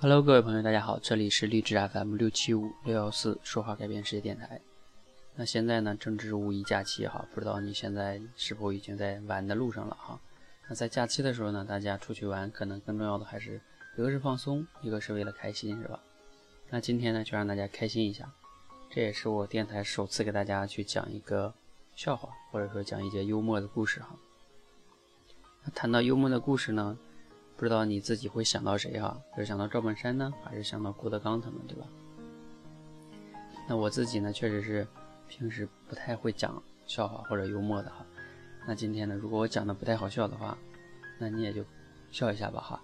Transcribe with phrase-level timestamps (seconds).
[0.00, 4.60] Hello，各位朋友，大家好，这里是励志 FM 六七五六幺四说话改变世界电台。
[5.34, 10.20] 那现在呢，正值五一假期哈，不知道你现在是否已经在玩的路上了哈？
[10.68, 13.60] 那在假期的时候呢，大家出去玩，可能更重要的还是
[13.96, 15.98] 一个是放松，一个是为了开心，是吧？
[16.70, 18.30] 那今天呢，就让大家开心一下。
[18.88, 21.52] 这也是我电台首次给大家去讲一个
[21.96, 24.14] 笑话，或者说讲一节幽默的故事哈。
[25.64, 26.96] 那谈到幽默的故事呢，
[27.58, 29.14] 不知道你自己会想到谁哈？
[29.36, 31.84] 是想到赵本山呢，还是想到郭德纲他们，对吧？
[33.68, 34.86] 那我自己呢，确实是。
[35.30, 37.96] 平时不太会讲笑话或者幽默的哈，
[38.66, 40.56] 那今天呢，如果我讲的不太好笑的话，
[41.18, 41.62] 那你也就
[42.10, 42.80] 笑一下吧哈。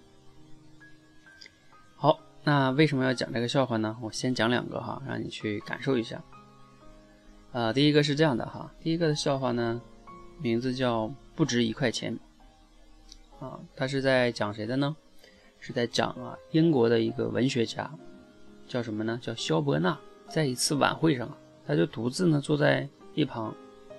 [1.96, 3.96] 好，那为什么要讲这个笑话呢？
[4.02, 6.22] 我先讲两个哈，让你去感受一下。
[7.52, 9.80] 啊，第一个是这样的哈，第一个的笑话呢，
[10.38, 12.14] 名字叫不值一块钱。
[13.40, 14.96] 啊，他是在讲谁的呢？
[15.60, 17.90] 是在讲啊，英国的一个文学家，
[18.68, 19.18] 叫什么呢？
[19.22, 21.28] 叫萧伯纳，在一次晚会上。
[21.66, 23.54] 他就独自呢坐在一旁，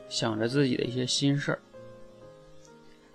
[0.08, 1.60] 想着自己的一些心事儿。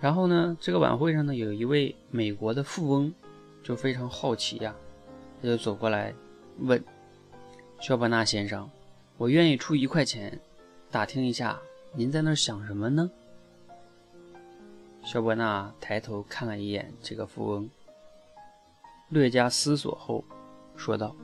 [0.00, 3.14] 然后呢，这个晚会上呢，有一位美国的富翁，
[3.62, 4.74] 就非常好奇呀，
[5.41, 6.12] 他就走过来
[6.58, 6.82] 问
[7.78, 8.68] 肖伯纳先生
[9.16, 10.41] ：“我愿意出一块钱，
[10.91, 11.56] 打听一下
[11.94, 13.08] 您在那儿想什么呢？”
[15.02, 17.68] 肖伯纳抬头看了一眼这个富翁，
[19.08, 20.24] 略加思索后
[20.76, 21.14] 说道：“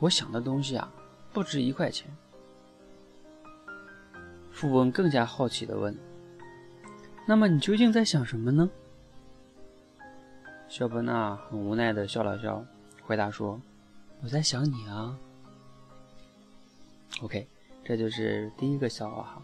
[0.00, 0.92] 我想的东西啊。”
[1.32, 2.14] 不值一块钱。
[4.50, 5.96] 富翁更加好奇的问
[7.26, 8.68] ：“那么你究竟在想什么呢？”
[10.68, 12.62] 肖伯纳很无奈的笑了笑，
[13.02, 13.58] 回答说
[14.22, 15.18] ：“我在想你啊。
[17.22, 17.48] ”OK，
[17.82, 19.42] 这就是第一个笑话哈。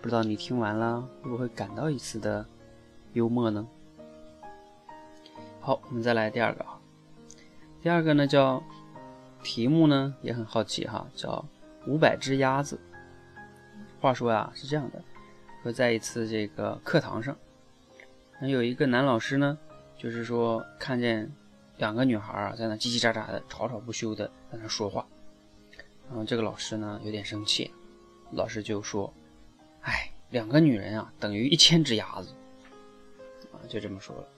[0.00, 2.46] 不知道你听完了会不会感到一丝的
[3.12, 3.66] 幽默呢？
[5.60, 6.78] 好，我们再来第二个啊。
[7.82, 8.62] 第二个呢叫。
[9.44, 11.44] 题目呢也很好奇哈，叫
[11.84, 12.78] 五百只鸭子。
[14.00, 15.02] 话说呀是这样的，
[15.64, 17.36] 说在一次这个课堂上，
[18.40, 19.58] 那有一个男老师呢，
[19.98, 21.28] 就是说看见
[21.78, 25.04] 两个女孩啊在那叽叽喳喳的吵吵不休的在那说话，
[26.08, 27.68] 然后这个老师呢有点生气，
[28.30, 29.12] 老师就说
[29.82, 32.34] ：“哎，两个女人啊等于一千只鸭子。”
[33.52, 34.28] 啊就这么说了。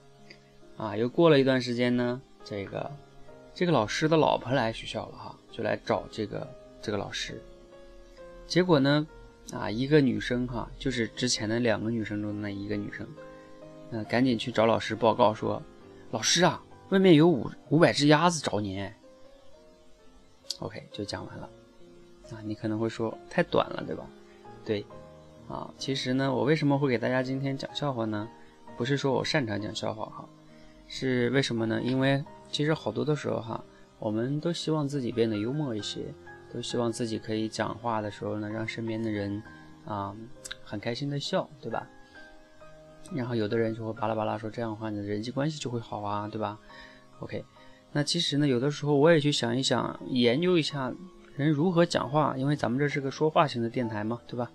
[0.77, 2.91] 啊，又过了一段时间呢，这个。
[3.57, 6.45] 这个老师的老婆来学校了哈，就来找这个
[6.81, 7.41] 这个老师。
[8.45, 9.07] 结果呢，
[9.53, 13.07] 啊，一个女生哈，就是之前的两个女生中的那一个女生，
[13.91, 15.63] 嗯赶紧去找老师报告说
[16.11, 18.91] ：“老师啊，外面有五五百只鸭子找您。
[20.59, 21.49] ”OK，就讲完了。
[22.31, 24.05] 啊，你可能会说太短了，对吧？
[24.65, 24.85] 对，
[25.47, 28.27] 啊，其实呢，我为什么会给大家今天讲笑话呢？
[28.77, 30.27] 不是说我擅长讲笑话哈，
[30.87, 31.81] 是为什么呢？
[31.81, 32.23] 因为。
[32.51, 33.61] 其实好多的时候哈，
[33.99, 36.13] 我们都希望自己变得幽默一些，
[36.53, 39.43] 都希望自己可以讲话的时候呢，让身边的人
[39.83, 40.15] 啊
[40.63, 41.85] 很开心的笑，对吧？
[43.11, 46.57] 然后有的人就会巴拉巴拉说这样的话，你的人际关系就会好啊，对吧
[47.19, 47.43] ？OK，
[47.91, 50.93] 那其实呢，有的时候我也去想一想，研究一下
[51.35, 54.49] 人如何讲话，因为咱们这是个说话型的电台嘛，对吧？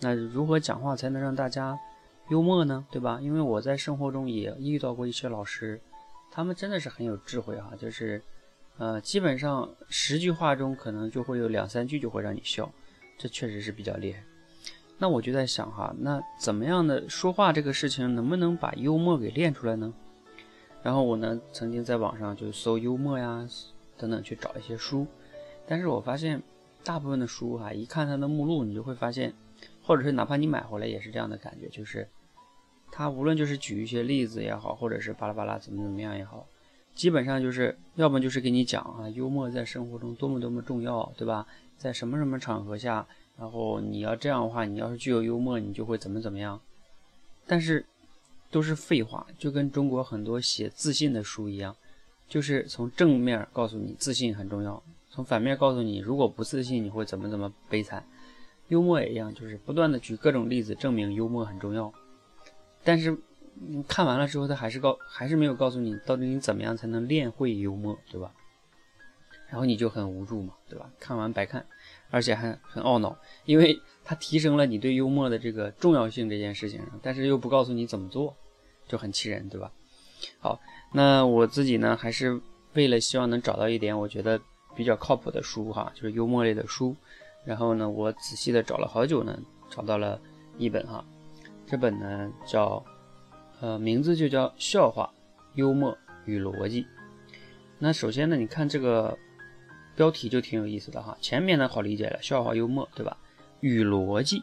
[0.00, 1.78] 那如何讲话才能让大家
[2.30, 2.84] 幽默呢？
[2.90, 3.18] 对吧？
[3.20, 5.80] 因为我在生活中也遇到过一些老师。
[6.30, 8.22] 他们真的是很有智慧哈，就是，
[8.76, 12.70] 呃，基本上十句话中可能就会有两三句就会让你笑，
[13.16, 14.22] 这确实是比较厉害。
[14.98, 19.92] 那我就在想哈，那怎么样的说话这个事情能不能把幽默给练出来呢？
[20.82, 23.48] 然后我呢曾经在网上就搜幽默呀
[23.96, 25.06] 等等去找一些书，
[25.66, 26.40] 但是我发现
[26.84, 29.34] 大部分的书哈，一看它的目录，你就会发现，
[29.88, 32.06] 或者是哪怕你买回来也是这样的感觉，就是。
[32.90, 36.46] 他无论就是举一些例子也好，或者是巴拉巴拉怎么怎么样也好，
[36.94, 41.46] 基本上就是要么就是给你讲啊，幽默在生活中多么多么重要，对吧？
[41.78, 43.06] 在什么什么场合下，
[43.38, 46.60] 然后你要这样的话，你要是具有幽默，你就会怎么怎么样。
[47.46, 47.86] 但是
[48.50, 51.74] 都是废话，就跟中国很多写自信的书一样，
[52.28, 58.02] 就是从正面告诉你自信很重要，从反面告诉你如果不自信你会怎么怎么悲惨。
[58.68, 61.92] 幽默也一样，就是不断的举各种例子证明幽默很重要。
[62.84, 63.16] 但是，
[63.88, 68.32] 看完了之后，他还是告，还是没有告诉你到底你怎么样才能练会幽默，对吧？
[69.48, 70.90] 然后你就很无助嘛，对吧？
[71.00, 71.66] 看完白看，
[72.10, 73.16] 而且还很懊恼，
[73.46, 78.36] 因为他提升了你对幽默的这个重要性这件事情，但是又不告诉你怎么做，
[78.86, 79.72] 就很气人，对吧？
[80.38, 80.60] 好，
[80.92, 82.40] 那我自己呢，还是
[82.74, 84.40] 为了希望能找到一点我觉得
[84.76, 86.94] 比较靠谱的书哈，就是幽默类的书。
[87.44, 89.38] 然后呢，我仔细的找了好久呢，
[89.70, 90.20] 找到了
[90.56, 91.04] 一本哈。
[91.66, 92.84] 这本呢叫，
[93.60, 95.12] 呃，名字就叫《笑话、
[95.54, 96.82] 幽默与逻辑》。
[97.78, 99.16] 那首先呢，你看这个
[99.94, 103.16] 标题就挺有意思的哈，前面呢好理解了，笑话幽默，对吧？
[103.60, 104.42] 与逻辑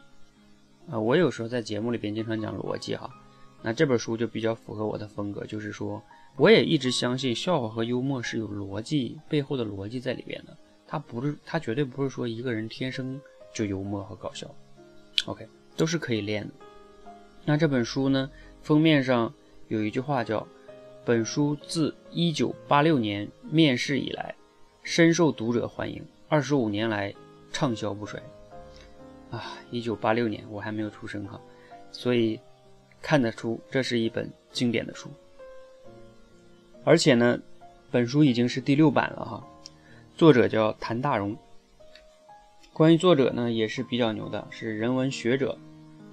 [0.90, 3.10] 啊，我有时候在节目里边经常讲逻辑哈，
[3.62, 6.02] 那这本书就比较符合我的风格，就是说，
[6.36, 13.20] 我也一直相信笑话和幽默是有逻辑背后的逻辑在里边的，他不是，他绝对不是说一个人天生
[13.52, 14.48] 就幽默和搞笑
[15.26, 15.46] ，OK，
[15.76, 16.54] 都是可以练的。
[17.44, 18.30] 那这本书呢，
[18.62, 19.32] 封面上
[19.68, 20.46] 有一句话叫。
[21.04, 24.34] 本书自一九八六年面世以来，
[24.82, 27.14] 深受读者欢迎，二十五年来
[27.52, 28.20] 畅销不衰。
[29.30, 31.40] 啊，一九八六年我还没有出生哈，
[31.92, 32.40] 所以
[33.00, 35.08] 看得出这是一本经典的书。
[36.82, 37.38] 而且呢，
[37.92, 39.46] 本书已经是第六版了哈，
[40.16, 41.36] 作者叫谭大荣。
[42.72, 45.58] 关于作者呢，也是比较牛的，是人文学者，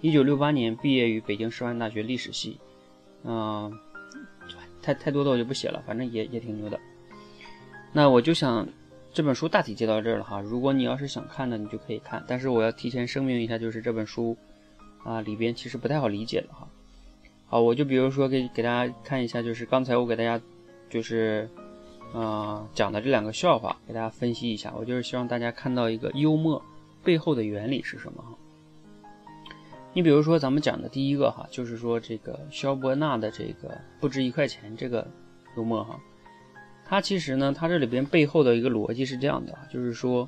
[0.01, 2.59] 一九六八年毕业于北京师范大学历史系，
[3.23, 3.71] 嗯。
[4.81, 6.77] 太太多的我就不写了，反正也也挺牛的。
[7.93, 8.67] 那我就想
[9.13, 10.41] 这本书大体接到这儿了哈。
[10.41, 12.21] 如果你要是想看的，你就可以看。
[12.27, 14.35] 但是我要提前声明一下，就是这本书
[15.05, 16.67] 啊里边其实不太好理解的哈。
[17.47, 20.37] 好，我就比如说给给大家看一下，就是刚才我给大家
[20.89, 21.49] 就是
[22.13, 24.73] 啊讲的这两个笑话，给大家分析一下。
[24.77, 26.61] 我就是希望大家看到一个幽默
[27.03, 28.29] 背后的原理是什么哈。
[29.93, 35.07] 你比如说，咱们讲的第一个哈，就是说这个肖伯纳的这个不值一块钱这个
[35.55, 35.99] 幽默哈，
[36.85, 40.27] 它其实呢，它这里边背后的一个逻辑是这样的，就是说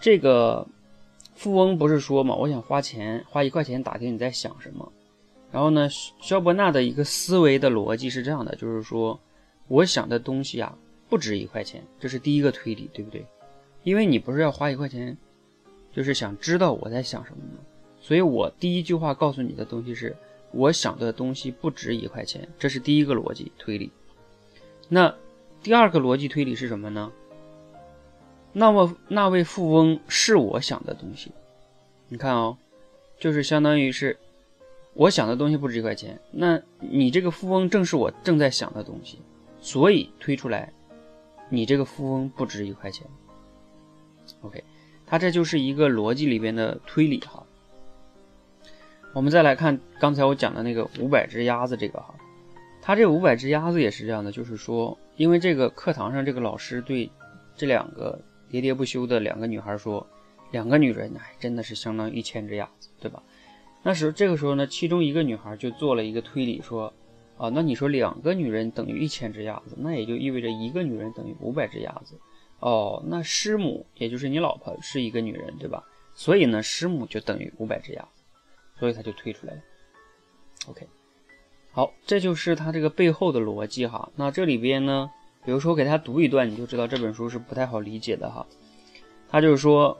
[0.00, 0.66] 这个
[1.34, 4.90] 富翁不是说嘛，我想花钱花一块钱打听你在想什么，
[5.50, 5.86] 然后呢，
[6.20, 9.20] 肖伯纳的一个思维的逻辑是这样的，就是说
[9.68, 10.76] 我想的东西啊
[11.08, 13.24] 不值一块钱，这是第一个推理，对不对？
[13.84, 15.16] 因为你不是要花一块钱，
[15.92, 17.60] 就是想知道我在想什么吗？
[18.00, 20.16] 所以我第一句话告诉你的东西是，
[20.52, 23.90] 我想的东西不值一块钱，这是第一个逻辑推理。
[24.88, 25.14] 那
[25.62, 27.12] 第二个逻辑推理是什么呢？
[28.52, 31.30] 那么那位富翁是我想的东西，
[32.08, 32.56] 你看哦，
[33.18, 34.16] 就是相当于是
[34.94, 39.18] 我想的东西不值一块钱，那你这个富翁正是我正在想的东西，
[39.60, 40.72] 所以推出来，
[41.48, 43.06] 你这个富翁不值一块钱。
[44.42, 44.62] OK，
[45.06, 47.44] 它这就是一个逻辑里边的推理哈。
[49.14, 52.14] 我们再来看刚才我讲的那个五百只鸭子，这个哈，
[52.82, 57.10] 他这五百只鸭子也是这样的，就是说，因为这个课堂上这个老师对
[57.56, 58.20] 这两个
[58.50, 60.06] 喋喋不休的两个女孩说，
[60.52, 63.22] 两个女人哎，真的是相当于一千只鸭子，对吧？
[63.82, 66.92] 那时候这个时候呢，其中一个女孩就做了一个推理，说，
[67.38, 72.14] 啊，那你说两个女人等于一千只鸭子，那也就意味着一个女人等于五百只鸭子，
[72.60, 75.84] 哦，那师母也就是你老婆是一个女人，对吧？
[76.14, 78.08] 所以呢，师母就等于五百只鸭子。
[78.78, 79.60] 所以他就推出来了。
[80.68, 80.86] OK，
[81.72, 84.08] 好，这就是他这个背后的逻辑哈。
[84.14, 85.10] 那这里边呢，
[85.44, 88.46] 比如说给他读一段，你就知道这本书是不太好理解的哈。
[89.28, 89.98] 他就是说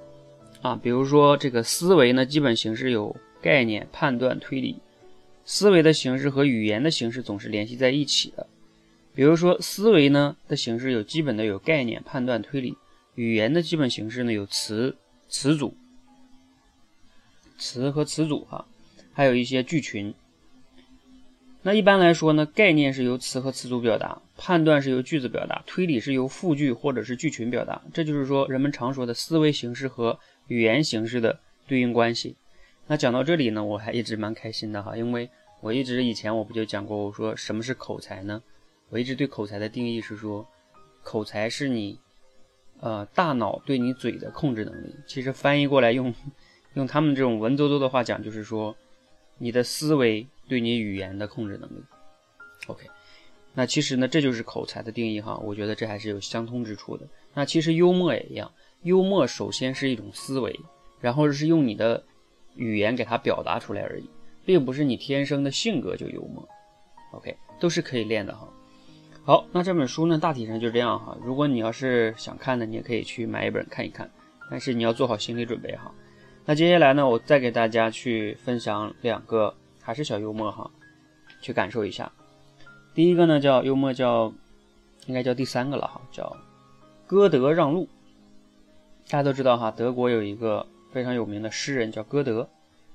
[0.62, 4.80] 啊，比如说这个思维呢，基本形式有概念、判断、推理。
[5.50, 8.46] 思维的形式和语言的形式总是联系在一起的。
[9.14, 12.74] 比如说思维呢的形式有基本的有概念、判断、推理；
[13.14, 14.94] 语言的基本形式呢有词、
[15.30, 15.74] 词组。
[17.56, 18.66] 词和词组哈，
[19.14, 20.12] 还有一些句群。
[21.62, 27.80] 那一般来说呢，概念是由词和词组表达，判断是由句子表达，推理是由复句或者是句群表达。
[27.94, 32.36] 这就是说人们常说的思维形式和语言形式的对应关系。
[32.88, 35.30] 那讲到这里呢，我还一直蛮开心的哈，因为
[35.60, 38.42] 我一直以前我不就讲过，我说什么是口才呢？
[38.88, 40.44] 我一直对口才的定义是说，
[41.04, 42.00] 口才是你
[42.80, 44.92] 呃大脑对你嘴的控制能力。
[45.06, 46.12] 其实翻译过来用。
[46.74, 48.76] 用他们这种文绉绉的话讲，就是说，
[49.38, 51.82] 你的思维对你语言的控制能力。
[52.68, 52.86] OK，
[53.54, 55.36] 那其实呢，这就是口才的定义哈。
[55.38, 57.04] 我觉得这还是有相通之处的。
[57.34, 58.52] 那其实幽默也一样，
[58.82, 60.60] 幽默首先是一种思维，
[61.00, 62.04] 然后是用你的
[62.58, 64.10] 语言给它表达出来而已，
[64.44, 66.46] 并不是你天生的性格就幽默。
[67.12, 68.46] OK，都是可以练的哈。
[69.24, 71.16] 好，那这本书呢，大体上就这样哈。
[71.22, 74.10] 如果你要是想看的，你也可以去买一本看一看，
[74.50, 75.90] 但是你要做好心理准备哈。
[76.44, 80.70] 那接下来呢，我再给大家去分享两个还是小幽默哈，
[81.40, 82.10] 去感受一下。
[82.94, 84.32] 第一个呢叫幽默叫，
[85.06, 86.34] 应该叫第三个了哈，叫
[87.06, 87.88] 歌德让路。
[89.10, 92.48] 大家都知道哈，德国有一个非常有名的诗人叫歌德。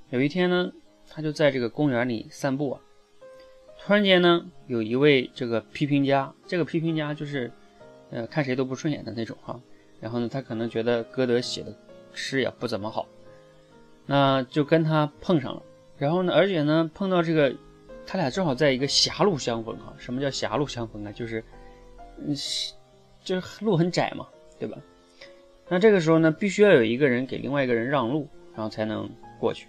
[0.09, 0.71] 有一天呢，
[1.09, 2.81] 他就在这个公园里散步啊，
[3.79, 7.51] 突然间呢，有一位这个批评家，这个批评家就是
[8.11, 9.59] 呃看谁都不顺眼的那种哈。
[9.99, 11.73] 然后呢，他可能觉得歌德写的
[12.13, 13.07] 诗也不怎么好。
[14.05, 15.63] 那就跟他碰上了，
[15.97, 17.55] 然后呢，而且呢，碰到这个，
[18.05, 19.93] 他俩正好在一个狭路相逢哈。
[19.97, 21.11] 什么叫狭路相逢啊？
[21.11, 21.43] 就是
[22.17, 22.35] 嗯，
[23.23, 24.27] 就是路很窄嘛，
[24.59, 24.77] 对吧？
[25.73, 29.67] 那这个时候呢，必须要有一个人给另外一个人让路，然后才能过去。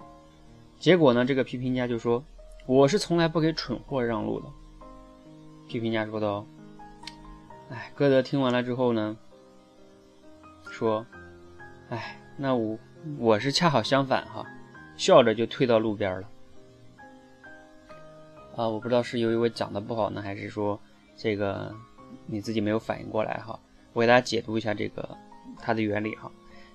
[0.78, 2.22] 结果呢，这个批评家就说
[2.68, 4.46] ：“我是从来不给蠢货让路的。”
[5.66, 6.44] 批评家说道
[7.72, 9.16] ：“哎，歌德听完了之后呢，
[10.68, 11.06] 说
[11.88, 12.78] ：‘哎，那我
[13.16, 14.44] 我是恰好相反哈。’
[14.98, 16.28] 笑着就退到路边了。
[18.56, 20.78] 啊，我不知道是由于我讲的不好呢，还是说
[21.16, 21.74] 这个
[22.26, 23.58] 你自己没有反应过来哈。
[23.94, 25.08] 我给大家解读一下这个
[25.60, 26.30] 它的原理哈。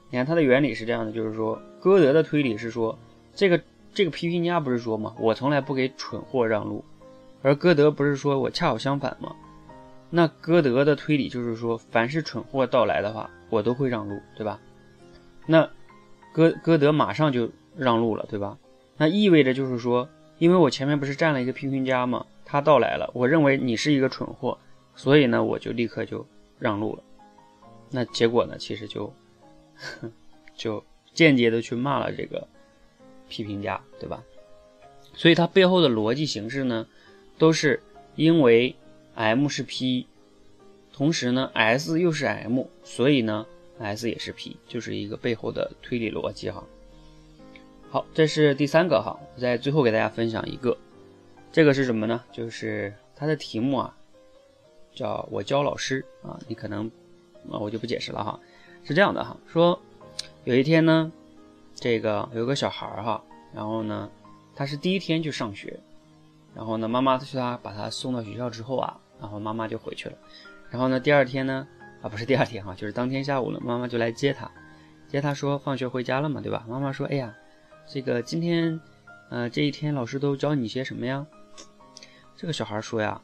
[0.10, 2.98] 你看它的原理是这样的，就是说歌德的推理是说，
[3.36, 3.62] 这个
[3.94, 6.84] 这个批评家不是说嘛，我从来不给蠢货让路，
[7.42, 9.36] 而歌德不是说我恰好相反吗？
[10.10, 14.60] 那歌德的推理就是说，凡是蠢货到来的话，我都会让路，对吧？
[15.46, 15.70] 那
[16.34, 17.50] 歌歌德马上就。
[17.78, 18.58] 让路了，对吧？
[18.98, 22.26] 那意味着就是说，因为我前面不是站了一个批评家吗？
[22.44, 24.58] 他到来了，我认为你是一个蠢货，
[24.96, 26.26] 所以呢，我就立刻就
[26.58, 27.04] 让路了。
[27.92, 29.14] 那结果呢，其实就
[30.56, 32.48] 就间接的去骂了这个
[33.28, 34.24] 批评家，对吧？
[35.16, 36.88] 所以它背后的逻辑形式呢，
[37.38, 37.82] 都是
[38.16, 38.76] 因为
[39.16, 40.08] M 是 P，
[40.94, 43.46] 同时呢 S 又是 M，所以呢
[43.80, 46.64] S 也是 P，就是一个背后的推理逻辑哈。
[47.90, 50.78] 好，这是第三个哈，我在最后给大家分享一个，
[51.52, 52.24] 这个是什么呢？
[52.32, 53.98] 就是它的题目啊，
[54.94, 56.90] 叫我教老师啊，你可能
[57.52, 58.40] 啊我就不解释了哈，
[58.84, 59.80] 是这样的哈，说
[60.44, 61.12] 有一天呢，
[61.76, 64.10] 这个有个小孩哈，然后呢
[64.56, 65.80] 他是第一天去上学，
[66.54, 70.18] 然后呢妈妈去他把他送到学校之后啊，然后妈妈就回去了，
[70.70, 71.68] 然后呢第二天呢
[72.02, 74.50] 啊不是第二天哈，就是当天下午了妈妈就来接他，
[75.08, 76.66] 接他说放学回家了嘛，对吧？
[76.68, 77.36] 妈妈说哎呀。
[77.92, 78.80] 这个今天，
[79.32, 81.26] 呃，这一天老师都教你些什么呀？
[82.36, 83.20] 这个小孩说呀，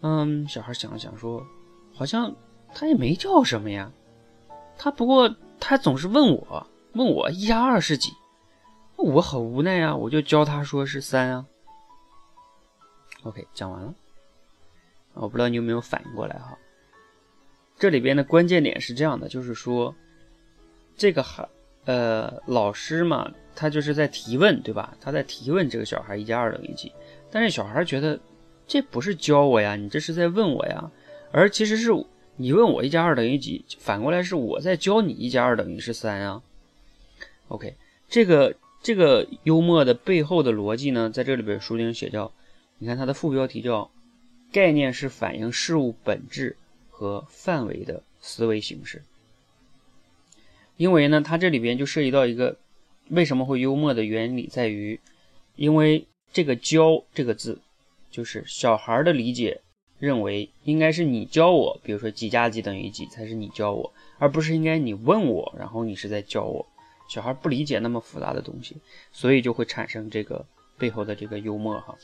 [0.00, 1.46] 嗯，小孩想了想说，
[1.94, 2.34] 好像
[2.74, 3.90] 他也没叫什么呀，
[4.76, 8.12] 他不过他总是问我，问我一加二是几，
[8.96, 11.46] 我很无奈呀，我就教他说是三啊。
[13.22, 13.94] OK，讲完了，
[15.14, 16.56] 我不知道你有没有反应过来哈？
[17.78, 19.94] 这里边的关键点是这样的，就是说
[20.96, 21.48] 这个孩。
[21.84, 24.96] 呃，老师嘛，他就是在提问，对吧？
[25.00, 26.92] 他在提问这个小孩一加二等于几？
[27.30, 28.18] 但是小孩觉得
[28.66, 30.90] 这不是教我呀，你这是在问我呀。
[31.30, 31.92] 而其实是
[32.36, 36.42] 你问我一加二等于几，反过来是我在教你一加二等于是三啊。
[37.48, 37.74] OK，
[38.08, 42.32] 这个这个幽默的背后的逻辑呢，在这里边书里写叫，
[42.78, 43.90] 你看它的副标题叫
[44.52, 46.56] “概念是反映事物本质
[46.90, 49.02] 和范围的思维形式”。
[50.76, 52.58] 因为呢，它这里边就涉及到一个
[53.08, 55.00] 为什么会幽默的原理，在于，
[55.54, 57.60] 因为这个“教”这个字，
[58.10, 59.62] 就是小孩的理解
[59.98, 66.66] 认为应该是你教我，比如说几加几等于几才是你教我，而不是应该你问我，然后你是在教我。
[67.08, 68.76] 小孩不理解那么复杂的东西，
[69.12, 70.44] 所以就会产生这个
[70.76, 71.96] 背后的这个幽默哈。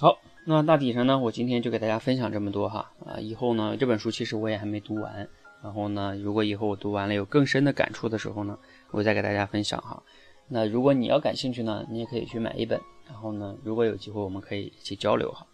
[0.00, 5.28] 好，那大体上呢，我今天就给大家分享这么多哈啊，以后呢，这本书其实我也还没读完。
[5.62, 8.58] 然后呢，如果以后我读完了有更深的感触的时候呢，
[8.90, 10.02] 我再给大家分享哈。
[10.48, 12.80] 那如果你要感兴趣呢，你也可以去买一本。
[13.06, 15.46] 然后呢，如果有机会，我们可以一起交流哈。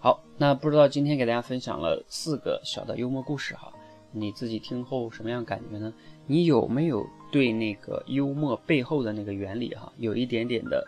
[0.00, 3.72] 好，那不知道今天给大家分享了四个小的幽默故事哈，
[4.10, 5.92] 你自己听后什么样感觉呢？
[6.26, 10.86] 你有没有对那个幽默背后的那个原理哈，有一点点的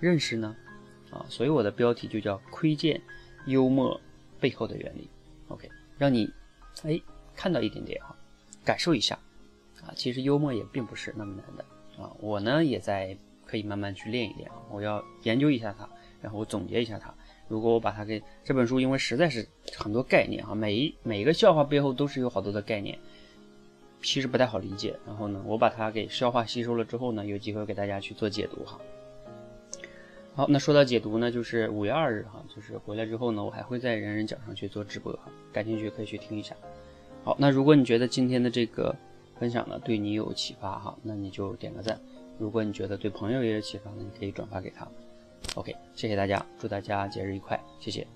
[0.00, 0.54] 认识呢？
[1.10, 3.00] 啊，所以我的标题就叫窥见
[3.46, 4.00] 幽默
[4.40, 5.08] 背后的原理。
[5.48, 6.30] OK，让你
[6.82, 7.00] 哎。
[7.38, 8.16] 看到一点点哈，
[8.64, 9.14] 感受一下，
[9.82, 12.10] 啊，其实幽默也并不是那么难的啊。
[12.18, 13.14] 我呢也在
[13.46, 14.56] 可以慢慢去练一练啊。
[14.70, 15.88] 我要研究一下它，
[16.20, 17.14] 然后我总结一下它。
[17.48, 22.98] 如果我把它给这本书，因为实在是很多概念哈，每一每一个笑话背后都是有好多的概念，
[24.02, 24.98] 其实不太好理解。
[25.06, 28.80] 然后呢，我把它给消化吸收了之后呢，有机会给大家去做解读哈。
[30.34, 36.54] 好，那说到解读呢，就是五月二日哈，就是回来之后呢，我还会在人人讲上去做直播哈，感兴趣可以去听一下。
[37.22, 38.94] 好，那如果你觉得今天的这个
[39.38, 41.98] 分享呢对你有启发哈，那你就点个赞。
[42.38, 44.86] 如果你觉得对朋友也有启发，你可以转发给他。
[45.54, 48.06] OK，谢谢大家，祝大家节日愉快，谢谢。